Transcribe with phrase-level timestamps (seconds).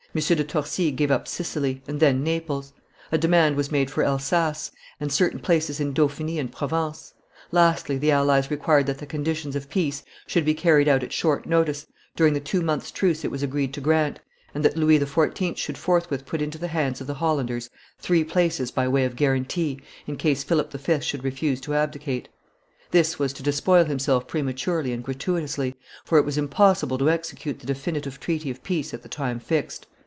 [0.13, 2.73] de Torcy gave up Sicily, and then Naples;
[3.13, 7.13] a demand was made for Elsass, and certain places in Dauphiny and Provence;
[7.53, 11.45] lastly, the allies required that the conditions of peace should be carried out at short
[11.45, 14.19] notice, during the two months' truce it was agreed to grant,
[14.53, 15.55] and that Louis XIV.
[15.55, 19.79] should forthwith put into the hands of the Hollanders three places by way of guarantee,
[20.07, 20.99] in case Philip V.
[20.99, 22.27] should refuse to abdicate.
[22.91, 27.65] This was to despoil himself prematurely and gratuitously, for it was impossible to execute the
[27.67, 29.87] definitive treaty of peace at the time fixed.